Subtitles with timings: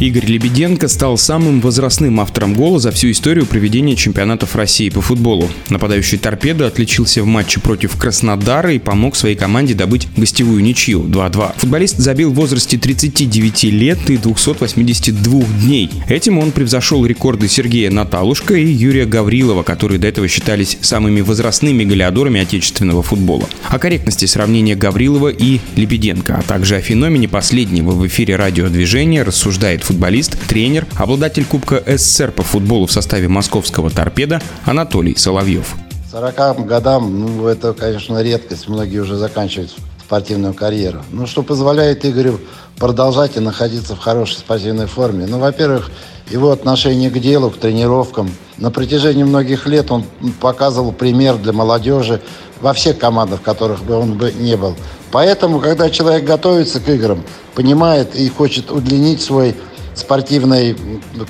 [0.00, 5.50] Игорь Лебеденко стал самым возрастным автором гола за всю историю проведения чемпионатов России по футболу.
[5.68, 11.52] Нападающий «Торпедо» отличился в матче против Краснодара и помог своей команде добыть гостевую ничью 2-2.
[11.58, 15.90] Футболист забил в возрасте 39 лет и 282 дней.
[16.08, 21.84] Этим он превзошел рекорды Сергея Наталушка и Юрия Гаврилова, которые до этого считались самыми возрастными
[21.84, 23.46] голеадорами отечественного футбола.
[23.68, 29.84] О корректности сравнения Гаврилова и Лебеденко, а также о феномене последнего в эфире радиодвижения рассуждает
[29.90, 35.74] футболист, тренер, обладатель Кубка СССР по футболу в составе московского «Торпеда» Анатолий Соловьев.
[36.12, 38.68] 40 годам, ну, это, конечно, редкость.
[38.68, 41.02] Многие уже заканчивают спортивную карьеру.
[41.10, 42.38] Ну, что позволяет Игорю
[42.78, 45.26] продолжать и находиться в хорошей спортивной форме.
[45.26, 45.90] Ну, во-первых,
[46.30, 48.30] его отношение к делу, к тренировкам.
[48.58, 50.04] На протяжении многих лет он
[50.40, 52.22] показывал пример для молодежи
[52.60, 54.76] во всех командах, в которых бы он бы не был.
[55.10, 57.24] Поэтому, когда человек готовится к играм,
[57.56, 59.56] понимает и хочет удлинить свой
[59.94, 60.76] спортивный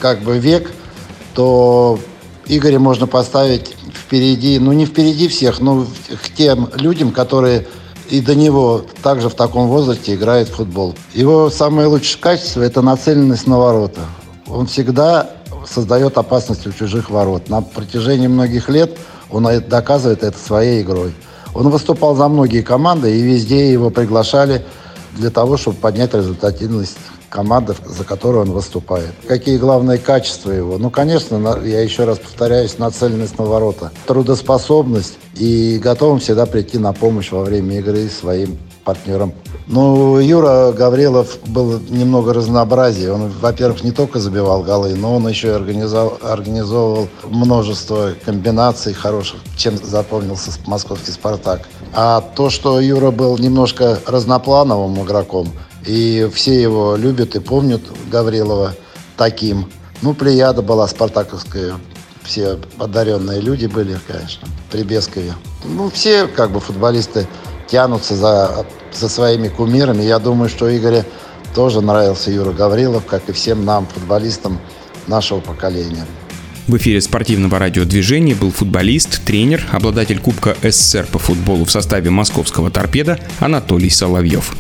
[0.01, 0.71] как бы век,
[1.35, 1.99] то
[2.47, 5.87] Игоря можно поставить впереди, ну не впереди всех, но
[6.23, 7.67] к тем людям, которые
[8.09, 10.97] и до него также в таком возрасте играют в футбол.
[11.15, 14.01] Его самое лучшее качество– это нацеленность на ворота.
[14.49, 15.31] Он всегда
[15.65, 17.49] создает опасность у чужих ворот.
[17.49, 18.99] На протяжении многих лет
[19.31, 21.15] он доказывает это своей игрой.
[21.55, 24.65] Он выступал за многие команды, и везде его приглашали
[25.17, 26.99] для того, чтобы поднять результативность
[27.31, 29.15] команда, за которую он выступает.
[29.27, 30.77] Какие главные качества его?
[30.77, 36.93] Ну, конечно, я еще раз повторяюсь, нацеленность на ворота, трудоспособность и готовым всегда прийти на
[36.93, 39.33] помощь во время игры своим партнерам.
[39.67, 43.13] Ну, Юра Гаврилов был немного разнообразие.
[43.13, 49.39] Он, во-первых, не только забивал голы, но он еще и организовал, организовывал множество комбинаций хороших,
[49.57, 51.69] чем запомнился московский «Спартак».
[51.95, 55.49] А то, что Юра был немножко разноплановым игроком,
[55.87, 58.75] и все его любят и помнят Гаврилова
[59.17, 59.71] таким.
[60.03, 61.75] Ну, плеяда была спартаковская,
[62.23, 65.35] все одаренные люди были, конечно, при Бескове.
[65.65, 67.27] Ну, все как бы футболисты
[67.67, 70.03] тянутся за, за своими кумирами.
[70.03, 71.05] Я думаю, что Игоре
[71.55, 74.59] тоже нравился Юра Гаврилов, как и всем нам, футболистам
[75.07, 76.07] нашего поколения.
[76.67, 82.71] В эфире спортивного радиодвижения был футболист, тренер, обладатель Кубка СССР по футболу в составе московского
[82.71, 84.55] «Торпеда» Анатолий Соловьев.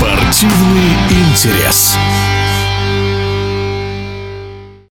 [0.00, 1.98] Спортивный интерес.